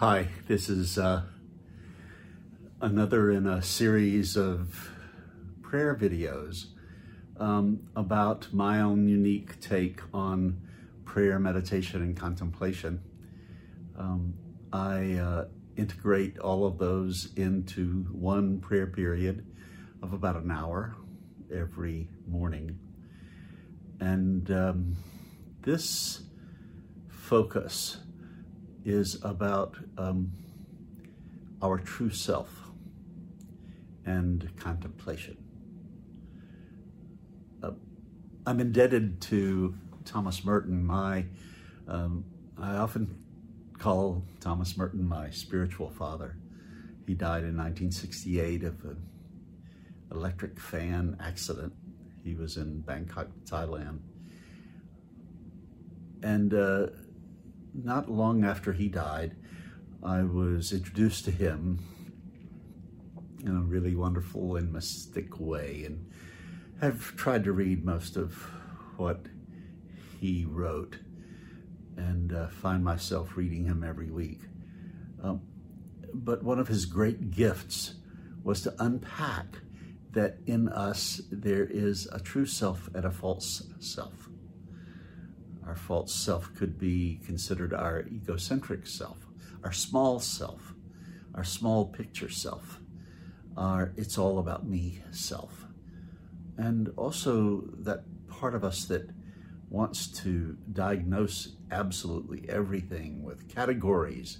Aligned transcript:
Hi, 0.00 0.28
this 0.46 0.68
is 0.68 0.96
uh, 0.96 1.22
another 2.80 3.32
in 3.32 3.48
a 3.48 3.60
series 3.60 4.36
of 4.36 4.92
prayer 5.60 5.92
videos 5.96 6.66
um, 7.36 7.80
about 7.96 8.46
my 8.52 8.80
own 8.80 9.08
unique 9.08 9.60
take 9.60 10.00
on 10.14 10.60
prayer, 11.04 11.40
meditation, 11.40 12.00
and 12.00 12.16
contemplation. 12.16 13.02
Um, 13.98 14.34
I 14.72 15.14
uh, 15.14 15.44
integrate 15.76 16.38
all 16.38 16.64
of 16.64 16.78
those 16.78 17.32
into 17.34 18.06
one 18.12 18.60
prayer 18.60 18.86
period 18.86 19.44
of 20.00 20.12
about 20.12 20.36
an 20.36 20.52
hour 20.52 20.94
every 21.52 22.06
morning. 22.28 22.78
And 23.98 24.48
um, 24.52 24.96
this 25.62 26.22
focus 27.08 27.96
is 28.88 29.18
about 29.22 29.76
um, 29.98 30.32
our 31.60 31.78
true 31.78 32.10
self 32.10 32.48
and 34.06 34.50
contemplation. 34.56 35.36
Uh, 37.62 37.72
I'm 38.46 38.60
indebted 38.60 39.20
to 39.22 39.76
Thomas 40.06 40.42
Merton. 40.42 40.84
My, 40.84 41.26
um, 41.86 42.24
I 42.58 42.76
often 42.76 43.14
call 43.78 44.24
Thomas 44.40 44.76
Merton 44.76 45.06
my 45.06 45.30
spiritual 45.30 45.90
father. 45.90 46.36
He 47.06 47.14
died 47.14 47.44
in 47.44 47.56
1968 47.56 48.64
of 48.64 48.84
an 48.84 49.02
electric 50.10 50.58
fan 50.58 51.16
accident. 51.20 51.74
He 52.24 52.34
was 52.34 52.56
in 52.56 52.80
Bangkok, 52.80 53.28
Thailand. 53.44 53.98
And 56.22 56.54
uh, 56.54 56.86
not 57.84 58.10
long 58.10 58.44
after 58.44 58.72
he 58.72 58.88
died, 58.88 59.36
I 60.02 60.22
was 60.22 60.72
introduced 60.72 61.24
to 61.26 61.30
him 61.30 61.78
in 63.44 63.56
a 63.56 63.60
really 63.60 63.94
wonderful 63.94 64.56
and 64.56 64.72
mystic 64.72 65.38
way 65.38 65.84
and 65.86 66.10
have 66.80 67.16
tried 67.16 67.44
to 67.44 67.52
read 67.52 67.84
most 67.84 68.16
of 68.16 68.34
what 68.96 69.26
he 70.20 70.44
wrote 70.48 70.98
and 71.96 72.32
uh, 72.32 72.48
find 72.48 72.84
myself 72.84 73.36
reading 73.36 73.64
him 73.64 73.84
every 73.84 74.10
week. 74.10 74.40
Um, 75.22 75.42
but 76.12 76.42
one 76.42 76.58
of 76.58 76.68
his 76.68 76.84
great 76.84 77.30
gifts 77.30 77.94
was 78.42 78.62
to 78.62 78.74
unpack 78.78 79.46
that 80.12 80.38
in 80.46 80.68
us 80.68 81.20
there 81.30 81.64
is 81.64 82.06
a 82.12 82.20
true 82.20 82.46
self 82.46 82.88
and 82.94 83.04
a 83.04 83.10
false 83.10 83.64
self. 83.78 84.28
Our 85.68 85.76
false 85.76 86.14
self 86.14 86.54
could 86.54 86.78
be 86.78 87.20
considered 87.26 87.74
our 87.74 88.06
egocentric 88.08 88.86
self, 88.86 89.18
our 89.62 89.70
small 89.70 90.18
self, 90.18 90.72
our 91.34 91.44
small 91.44 91.84
picture 91.84 92.30
self, 92.30 92.80
our 93.54 93.92
it's 93.94 94.16
all 94.16 94.38
about 94.38 94.66
me 94.66 95.02
self. 95.10 95.66
And 96.56 96.88
also 96.96 97.64
that 97.80 98.04
part 98.28 98.54
of 98.54 98.64
us 98.64 98.86
that 98.86 99.10
wants 99.68 100.06
to 100.22 100.56
diagnose 100.72 101.56
absolutely 101.70 102.48
everything 102.48 103.22
with 103.22 103.54
categories 103.54 104.38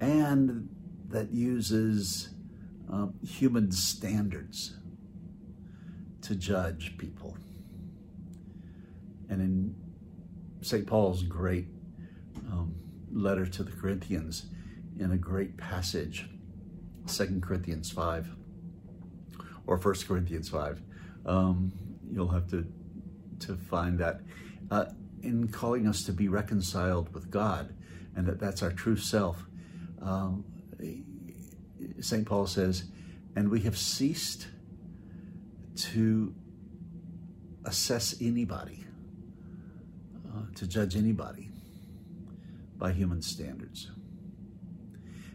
and 0.00 0.68
that 1.08 1.30
uses 1.30 2.30
um, 2.90 3.14
human 3.24 3.70
standards 3.70 4.76
to 6.22 6.34
judge 6.34 6.98
people. 6.98 7.38
And 9.28 9.40
in 9.40 9.85
St. 10.66 10.84
Paul's 10.84 11.22
great 11.22 11.68
um, 12.50 12.74
letter 13.12 13.46
to 13.46 13.62
the 13.62 13.70
Corinthians, 13.70 14.46
in 14.98 15.12
a 15.12 15.16
great 15.16 15.56
passage, 15.56 16.28
Second 17.04 17.42
Corinthians 17.42 17.90
5 17.90 18.30
or 19.66 19.78
First 19.78 20.08
Corinthians 20.08 20.48
5, 20.48 20.82
um, 21.24 21.72
you'll 22.10 22.28
have 22.28 22.48
to, 22.48 22.66
to 23.40 23.54
find 23.56 23.98
that 23.98 24.22
uh, 24.72 24.86
in 25.22 25.48
calling 25.48 25.86
us 25.86 26.02
to 26.04 26.12
be 26.12 26.28
reconciled 26.28 27.14
with 27.14 27.30
God 27.30 27.72
and 28.16 28.26
that 28.26 28.40
that's 28.40 28.62
our 28.62 28.72
true 28.72 28.96
self. 28.96 29.46
Um, 30.02 30.44
St. 32.00 32.26
Paul 32.26 32.48
says, 32.48 32.84
and 33.36 33.50
we 33.50 33.60
have 33.60 33.78
ceased 33.78 34.48
to 35.76 36.34
assess 37.64 38.16
anybody, 38.20 38.84
to 40.56 40.66
judge 40.66 40.96
anybody 40.96 41.50
by 42.78 42.92
human 42.92 43.22
standards. 43.22 43.90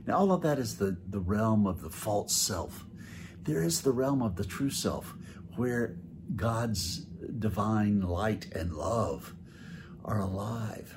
Now, 0.05 0.17
all 0.17 0.31
of 0.31 0.41
that 0.41 0.59
is 0.59 0.77
the, 0.77 0.97
the 1.09 1.19
realm 1.19 1.67
of 1.67 1.81
the 1.81 1.89
false 1.89 2.35
self. 2.35 2.85
There 3.43 3.63
is 3.63 3.81
the 3.81 3.91
realm 3.91 4.21
of 4.21 4.35
the 4.35 4.45
true 4.45 4.69
self 4.69 5.15
where 5.55 5.97
God's 6.35 7.05
divine 7.39 8.01
light 8.01 8.47
and 8.53 8.73
love 8.73 9.35
are 10.03 10.19
alive 10.19 10.95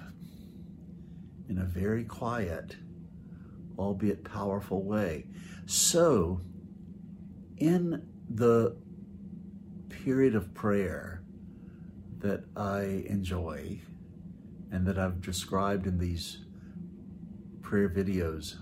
in 1.49 1.59
a 1.59 1.65
very 1.65 2.05
quiet, 2.05 2.77
albeit 3.79 4.25
powerful 4.25 4.83
way. 4.83 5.27
So, 5.67 6.41
in 7.59 8.07
the 8.29 8.77
period 9.89 10.35
of 10.35 10.55
prayer 10.55 11.23
that 12.19 12.45
I 12.57 13.05
enjoy 13.07 13.81
and 14.75 14.87
that 14.89 14.99
I've 14.99 15.21
described 15.21 15.87
in 15.87 15.99
these 15.99 16.39
prayer 17.63 17.89
videos, 17.89 18.57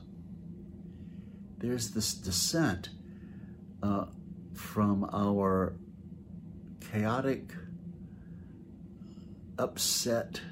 there's 1.57 1.93
this 1.93 2.13
descent 2.13 2.91
uh, 3.83 4.05
from 4.53 5.09
our 5.11 5.75
chaotic, 6.93 7.55
upset, 9.59 10.43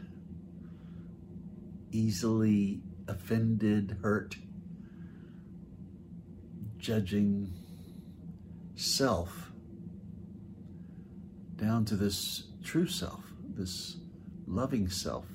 easily 1.92 2.80
offended, 3.06 3.98
hurt, 4.02 4.36
judging 6.78 7.52
self 8.76 9.50
down 11.56 11.84
to 11.84 11.96
this 11.96 12.44
true 12.64 12.86
self, 12.86 13.22
this 13.54 13.98
loving 14.46 14.88
self, 14.88 15.26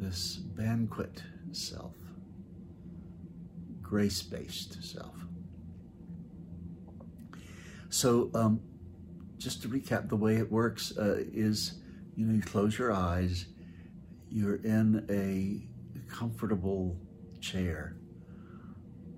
this 0.00 0.36
banquet 0.36 1.22
self, 1.52 1.94
grace 3.82 4.22
based 4.22 4.82
self. 4.82 5.14
So, 7.90 8.30
um, 8.34 8.60
just 9.36 9.62
to 9.62 9.68
recap, 9.68 10.08
the 10.08 10.16
way 10.16 10.36
it 10.36 10.50
works 10.50 10.96
uh, 10.96 11.24
is 11.32 11.80
you 12.16 12.24
know, 12.26 12.34
you 12.34 12.42
close 12.42 12.78
your 12.78 12.92
eyes, 12.92 13.46
you're 14.30 14.56
in 14.56 15.06
a 15.10 15.66
comfortable 16.12 16.96
chair 17.40 17.96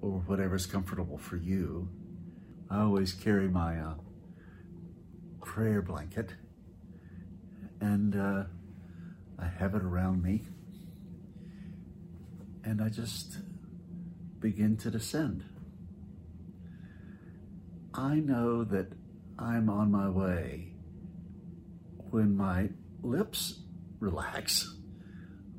or 0.00 0.20
whatever's 0.26 0.66
comfortable 0.66 1.19
for 1.19 1.37
you. 1.37 1.88
I 2.70 2.81
always 2.81 3.12
carry 3.12 3.49
my 3.49 3.78
uh, 3.78 3.94
prayer 5.44 5.82
blanket 5.82 6.31
and 7.81 8.16
uh, 8.16 8.44
I 9.38 9.47
have 9.47 9.75
it 9.75 9.82
around 9.82 10.22
me 10.22 10.44
and 12.64 12.82
I 12.82 12.88
just 12.88 13.38
begin 14.40 14.76
to 14.78 14.90
descend. 14.90 15.44
I 17.94 18.16
know 18.16 18.64
that 18.64 18.92
I'm 19.38 19.68
on 19.68 19.90
my 19.90 20.08
way 20.08 20.72
when 22.10 22.36
my 22.36 22.70
lips 23.02 23.60
relax. 24.00 24.76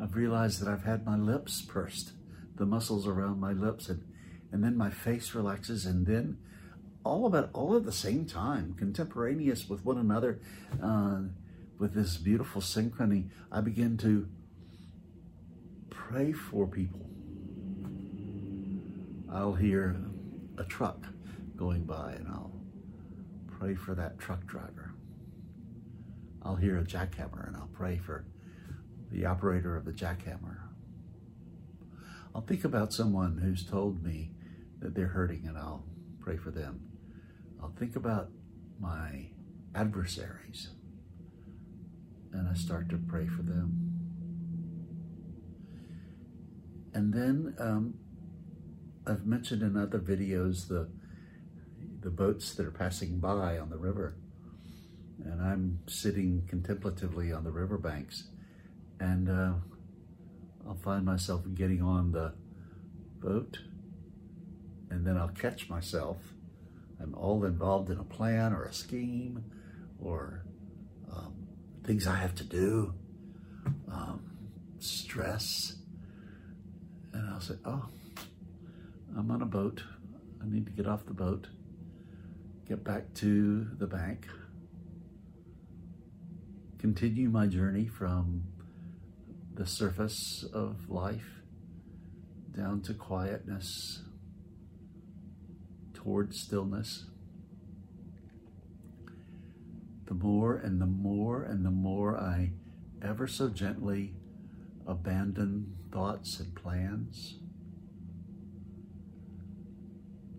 I've 0.01 0.15
realized 0.15 0.61
that 0.61 0.69
I've 0.69 0.83
had 0.83 1.05
my 1.05 1.15
lips 1.15 1.61
pursed, 1.61 2.13
the 2.55 2.65
muscles 2.65 3.07
around 3.07 3.39
my 3.39 3.53
lips, 3.53 3.89
and, 3.89 4.03
and 4.51 4.63
then 4.63 4.75
my 4.75 4.89
face 4.89 5.35
relaxes, 5.35 5.85
and 5.85 6.05
then 6.05 6.37
all 7.03 7.33
it, 7.35 7.49
all 7.53 7.75
at 7.75 7.85
the 7.85 7.91
same 7.91 8.25
time, 8.25 8.75
contemporaneous 8.77 9.69
with 9.69 9.85
one 9.85 9.97
another, 9.97 10.39
uh, 10.81 11.21
with 11.77 11.93
this 11.93 12.17
beautiful 12.17 12.61
synchrony, 12.61 13.29
I 13.51 13.61
begin 13.61 13.97
to 13.97 14.27
pray 16.13 16.31
for 16.31 16.67
people. 16.67 17.07
I'll 19.31 19.55
hear 19.55 19.95
a 20.59 20.63
truck 20.63 21.07
going 21.55 21.85
by, 21.85 22.11
and 22.11 22.27
I'll 22.27 22.53
pray 23.47 23.73
for 23.73 23.95
that 23.95 24.19
truck 24.19 24.45
driver. 24.45 24.93
I'll 26.43 26.55
hear 26.55 26.77
a 26.77 26.83
jackhammer 26.83 27.47
and 27.47 27.55
I'll 27.55 27.71
pray 27.73 27.97
for 27.97 28.25
the 29.11 29.25
operator 29.25 29.75
of 29.75 29.85
the 29.85 29.91
jackhammer. 29.91 30.57
I'll 32.35 32.41
think 32.41 32.63
about 32.63 32.93
someone 32.93 33.39
who's 33.39 33.65
told 33.65 34.03
me 34.03 34.29
that 34.81 34.93
they're 34.93 35.07
hurting 35.07 35.47
and 35.47 35.57
I'll 35.57 35.83
pray 36.19 36.37
for 36.37 36.51
them. 36.51 36.81
I'll 37.59 37.73
think 37.79 37.95
about 37.95 38.29
my 38.79 39.29
adversaries 39.73 40.69
and 42.33 42.47
I 42.47 42.53
start 42.53 42.89
to 42.89 42.97
pray 42.97 43.25
for 43.25 43.41
them. 43.41 43.82
And 46.93 47.13
then 47.13 47.55
um, 47.59 47.95
I've 49.07 49.25
mentioned 49.25 49.61
in 49.61 49.75
other 49.77 49.99
videos 49.99 50.67
the 50.67 50.87
the 52.01 52.09
boats 52.09 52.53
that 52.55 52.65
are 52.65 52.71
passing 52.71 53.17
by 53.19 53.57
on 53.57 53.69
the 53.69 53.77
river. 53.77 54.15
And 55.23 55.41
I'm 55.41 55.79
sitting 55.87 56.45
contemplatively 56.49 57.31
on 57.31 57.45
the 57.45 57.51
riverbanks. 57.51 58.23
And 58.99 59.29
uh, 59.29 59.53
I'll 60.67 60.75
find 60.83 61.05
myself 61.05 61.43
getting 61.55 61.81
on 61.81 62.11
the 62.11 62.33
boat. 63.21 63.59
And 64.89 65.07
then 65.07 65.17
I'll 65.17 65.29
catch 65.29 65.69
myself. 65.69 66.17
I'm 67.01 67.15
all 67.15 67.45
involved 67.45 67.89
in 67.89 67.99
a 67.99 68.03
plan 68.03 68.53
or 68.53 68.65
a 68.65 68.73
scheme 68.73 69.43
or 70.01 70.43
um, 71.11 71.33
things 71.83 72.05
I 72.05 72.15
have 72.15 72.35
to 72.35 72.43
do, 72.43 72.93
um, 73.91 74.21
stress. 74.79 75.75
And 77.13 77.29
I'll 77.29 77.41
say, 77.41 77.55
oh, 77.65 77.85
I'm 79.17 79.29
on 79.31 79.41
a 79.41 79.45
boat. 79.45 79.83
I 80.41 80.45
need 80.49 80.65
to 80.65 80.71
get 80.71 80.87
off 80.87 81.05
the 81.05 81.13
boat, 81.13 81.47
get 82.67 82.83
back 82.83 83.13
to 83.15 83.65
the 83.77 83.87
bank, 83.87 84.27
continue 86.79 87.29
my 87.29 87.47
journey 87.47 87.87
from 87.87 88.43
the 89.53 89.65
surface 89.65 90.43
of 90.53 90.89
life 90.89 91.39
down 92.55 92.81
to 92.81 92.93
quietness, 92.93 94.01
towards 95.93 96.41
stillness. 96.41 97.05
The 100.05 100.13
more 100.13 100.57
and 100.57 100.81
the 100.81 100.85
more 100.85 101.43
and 101.43 101.65
the 101.65 101.71
more 101.71 102.17
I 102.17 102.51
ever 103.01 103.27
so 103.27 103.47
gently 103.47 104.13
abandon 104.87 105.75
thoughts 105.91 106.39
and 106.39 106.53
plans. 106.55 107.39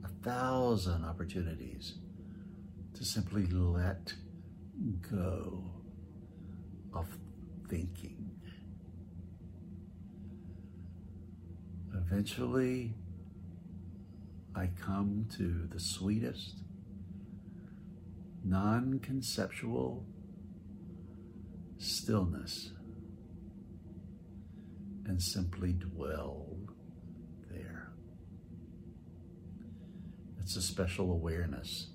A 0.04 0.08
thousand 0.24 1.04
opportunities 1.04 1.94
to 2.94 3.04
simply 3.04 3.46
let 3.46 4.14
go 5.10 5.64
of 6.92 7.06
thinking. 7.68 8.30
Eventually, 11.94 12.94
I 14.54 14.68
come 14.80 15.26
to 15.36 15.68
the 15.72 15.80
sweetest, 15.80 16.56
non 18.44 19.00
conceptual 19.00 20.06
stillness 21.78 22.73
and 25.06 25.22
simply 25.22 25.72
dwell 25.72 26.46
there. 27.50 27.88
It's 30.40 30.56
a 30.56 30.62
special 30.62 31.12
awareness 31.12 31.88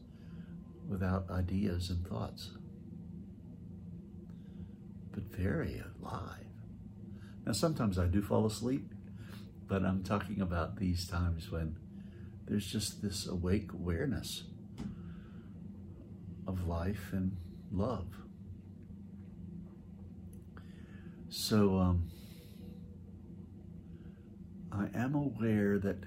without 0.88 1.30
ideas 1.30 1.90
and 1.90 2.06
thoughts, 2.08 2.52
but 5.12 5.24
very 5.24 5.82
alive. 6.02 6.46
Now, 7.46 7.54
sometimes 7.54 7.98
I 7.98 8.06
do 8.06 8.22
fall 8.22 8.46
asleep, 8.46 8.92
but 9.68 9.84
I'm 9.84 10.04
talking 10.04 10.42
about 10.42 10.78
these 10.78 11.08
times 11.08 11.52
when 11.52 11.76
there's 12.48 12.66
just 12.66 13.02
this 13.02 13.28
awake 13.28 13.72
awareness 13.74 14.44
of 16.48 16.68
life 16.68 17.10
and 17.12 17.38
love. 17.72 18.08
So, 21.30 21.78
um, 21.78 22.10
I 24.80 24.88
am 24.98 25.14
aware 25.14 25.78
that 25.80 25.98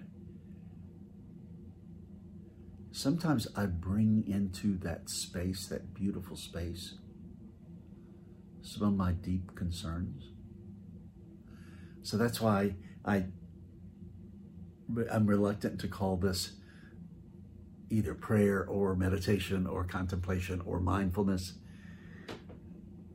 sometimes 2.90 3.46
I 3.54 3.66
bring 3.66 4.24
into 4.26 4.78
that 4.78 5.10
space, 5.10 5.66
that 5.66 5.92
beautiful 5.92 6.36
space, 6.36 6.94
some 8.62 8.88
of 8.88 8.94
my 8.94 9.12
deep 9.12 9.54
concerns. 9.54 10.30
So 12.02 12.16
that's 12.16 12.40
why 12.40 12.76
I 13.04 13.24
I'm 15.10 15.26
reluctant 15.26 15.80
to 15.80 15.88
call 15.88 16.16
this 16.16 16.52
either 17.90 18.14
prayer 18.14 18.64
or 18.64 18.94
meditation 18.96 19.66
or 19.66 19.84
contemplation 19.84 20.62
or 20.64 20.80
mindfulness. 20.80 21.54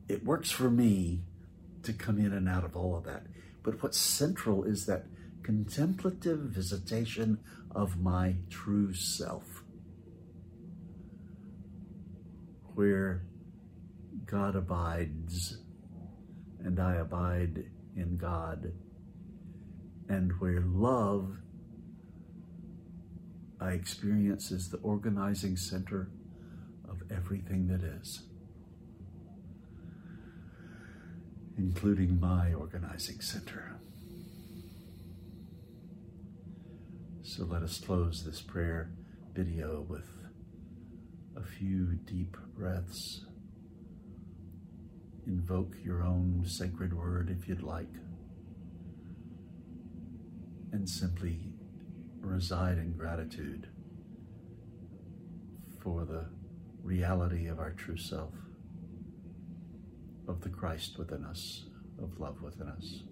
It 0.08 0.24
works 0.24 0.50
for 0.50 0.70
me 0.70 1.22
to 1.82 1.92
come 1.92 2.18
in 2.18 2.32
and 2.32 2.48
out 2.48 2.64
of 2.64 2.76
all 2.76 2.96
of 2.96 3.04
that. 3.04 3.26
But 3.62 3.82
what's 3.82 3.98
central 3.98 4.64
is 4.64 4.86
that 4.86 5.06
contemplative 5.48 6.40
visitation 6.40 7.38
of 7.74 7.98
my 7.98 8.34
true 8.50 8.92
self. 8.92 9.62
where 12.78 13.24
God 14.24 14.54
abides 14.54 15.58
and 16.60 16.78
I 16.78 16.96
abide 16.96 17.64
in 17.96 18.16
God, 18.16 18.70
and 20.08 20.30
where 20.38 20.60
love 20.60 21.38
I 23.60 23.72
experience 23.72 24.52
as 24.52 24.68
the 24.68 24.76
organizing 24.76 25.56
center 25.56 26.08
of 26.88 27.02
everything 27.10 27.66
that 27.66 27.82
is, 27.82 28.22
including 31.56 32.20
my 32.20 32.52
organizing 32.52 33.20
center. 33.20 33.80
So 37.28 37.44
let 37.44 37.62
us 37.62 37.78
close 37.78 38.24
this 38.24 38.40
prayer 38.40 38.90
video 39.34 39.84
with 39.86 40.08
a 41.36 41.42
few 41.42 41.98
deep 42.06 42.38
breaths. 42.56 43.26
Invoke 45.26 45.74
your 45.84 46.02
own 46.02 46.44
sacred 46.46 46.94
word 46.94 47.28
if 47.28 47.46
you'd 47.46 47.62
like. 47.62 47.92
And 50.72 50.88
simply 50.88 51.52
reside 52.22 52.78
in 52.78 52.94
gratitude 52.94 53.68
for 55.82 56.06
the 56.06 56.30
reality 56.82 57.46
of 57.48 57.58
our 57.58 57.72
true 57.72 57.98
self, 57.98 58.32
of 60.26 60.40
the 60.40 60.48
Christ 60.48 60.98
within 60.98 61.26
us, 61.26 61.66
of 62.02 62.18
love 62.18 62.40
within 62.40 62.68
us. 62.68 63.02